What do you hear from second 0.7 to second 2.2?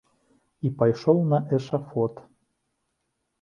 пайшоў на эшафот.